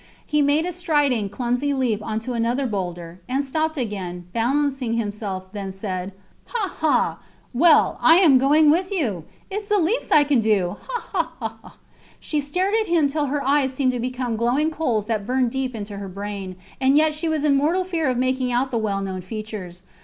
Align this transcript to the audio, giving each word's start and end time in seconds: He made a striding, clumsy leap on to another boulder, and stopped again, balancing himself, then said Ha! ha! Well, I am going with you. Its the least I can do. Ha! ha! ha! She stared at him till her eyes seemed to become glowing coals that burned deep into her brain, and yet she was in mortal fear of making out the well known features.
He 0.25 0.41
made 0.41 0.65
a 0.65 0.73
striding, 0.73 1.29
clumsy 1.29 1.75
leap 1.75 2.01
on 2.03 2.17
to 2.21 2.33
another 2.33 2.65
boulder, 2.65 3.21
and 3.29 3.45
stopped 3.45 3.77
again, 3.77 4.27
balancing 4.33 4.93
himself, 4.95 5.51
then 5.53 5.71
said 5.71 6.11
Ha! 6.45 6.67
ha! 6.79 7.19
Well, 7.53 7.99
I 8.01 8.15
am 8.15 8.39
going 8.39 8.71
with 8.71 8.91
you. 8.91 9.25
Its 9.51 9.69
the 9.69 9.77
least 9.77 10.11
I 10.11 10.23
can 10.23 10.39
do. 10.39 10.77
Ha! 10.87 11.07
ha! 11.11 11.31
ha! 11.53 11.77
She 12.19 12.41
stared 12.41 12.73
at 12.73 12.87
him 12.87 13.07
till 13.07 13.27
her 13.27 13.43
eyes 13.47 13.73
seemed 13.75 13.91
to 13.91 13.99
become 13.99 14.37
glowing 14.37 14.71
coals 14.71 15.05
that 15.05 15.27
burned 15.27 15.51
deep 15.51 15.75
into 15.75 15.97
her 15.99 16.09
brain, 16.09 16.55
and 16.79 16.97
yet 16.97 17.13
she 17.13 17.29
was 17.29 17.43
in 17.43 17.53
mortal 17.53 17.83
fear 17.83 18.09
of 18.09 18.17
making 18.17 18.51
out 18.51 18.71
the 18.71 18.79
well 18.79 19.01
known 19.01 19.21
features. 19.21 19.83